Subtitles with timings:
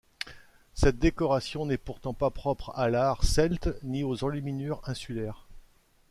[0.73, 5.45] Cette décoration n'est pourtant pas propre à l'art celte ni aux enluminures insulaires.